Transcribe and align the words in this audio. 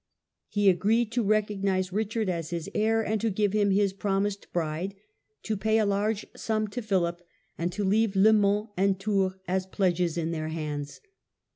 He 0.47 0.67
agreed 0.67 1.11
to 1.11 1.21
recognize 1.21 1.93
Richard 1.93 2.27
as 2.27 2.49
his 2.49 2.71
heir 2.73 3.05
and 3.05 3.21
to 3.21 3.29
give 3.29 3.53
him 3.53 3.69
his 3.69 3.93
pro 3.93 4.13
mised 4.19 4.51
bride, 4.51 4.95
to 5.43 5.55
pay 5.55 5.77
a 5.77 5.85
large 5.85 6.25
sum 6.35 6.67
to 6.69 6.81
Philip, 6.81 7.21
and 7.55 7.71
to 7.71 7.83
leave 7.83 8.15
Le 8.15 8.33
Mans 8.33 8.69
and 8.75 8.99
Tours 8.99 9.33
as 9.47 9.67
pledges 9.67 10.17
in 10.17 10.31
their 10.31 10.47
hands. 10.47 11.01